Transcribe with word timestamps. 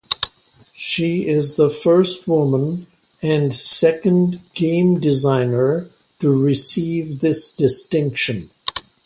She 0.73 1.27
is 1.27 1.57
the 1.57 1.69
first 1.69 2.27
woman 2.27 2.87
and 3.21 3.53
second 3.53 4.39
game 4.55 4.99
designer 4.99 5.89
to 6.21 6.31
receive 6.43 7.19
this 7.19 7.51
distinction. 7.51 8.49